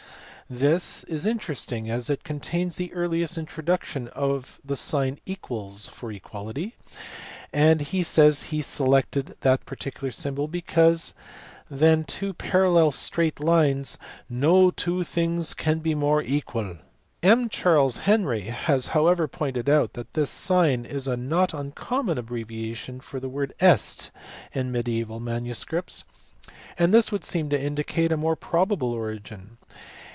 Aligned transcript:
This 0.53 1.05
is 1.05 1.25
interesting 1.25 1.89
as 1.89 2.09
it 2.09 2.25
contains 2.25 2.75
the 2.75 2.91
earliest 2.93 3.37
introduction 3.37 4.09
of 4.09 4.59
the 4.65 4.75
sign 4.75 5.17
= 5.31 5.89
for 5.93 6.11
equality, 6.11 6.75
and 7.53 7.79
he 7.79 8.03
says 8.03 8.43
he 8.43 8.61
selected 8.61 9.37
that 9.39 9.65
particular 9.65 10.11
symbol 10.11 10.49
because 10.49 11.13
than 11.69 12.03
two 12.03 12.33
parallel 12.33 12.91
straight 12.91 13.39
lines 13.39 13.97
u 14.29 14.35
noe 14.39 14.71
2 14.71 15.05
thynges 15.05 15.55
can 15.55 15.79
be 15.79 15.95
moare 15.95 16.21
equalle." 16.21 16.79
M. 17.23 17.47
Charles 17.47 17.99
Henry 17.99 18.41
has 18.41 18.87
however 18.87 19.29
pointed 19.29 19.69
out 19.69 19.93
that 19.93 20.15
this 20.15 20.29
sign 20.29 20.83
is 20.83 21.07
a 21.07 21.15
not 21.15 21.53
uncommon 21.53 22.17
abbreviation 22.17 22.99
for 22.99 23.21
the 23.21 23.29
word 23.29 23.53
est 23.61 24.11
in 24.51 24.69
mediaeval 24.69 25.21
manuscripts; 25.21 26.03
and 26.77 26.93
this 26.93 27.09
would 27.09 27.23
seem 27.23 27.49
to 27.49 27.61
indicate 27.61 28.11
a 28.11 28.17
more 28.17 28.35
probable 28.35 28.91
origin. 28.91 29.57